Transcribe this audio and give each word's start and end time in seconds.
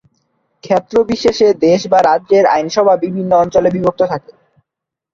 ক্ষেত্রবিশেষে 0.63 1.47
দেশ 1.65 1.81
বা 1.87 1.99
রাজ্যের 2.01 2.45
আইনসভা 2.47 2.93
বিভিন্ন 3.03 3.31
অঞ্চলে 3.35 3.69
বিভক্ত 3.71 4.01
থাকে। 4.11 4.31